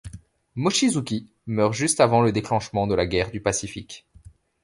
[0.55, 4.07] Mochizuki meurt juste avant le déclenchement de la guerre du Pacifique.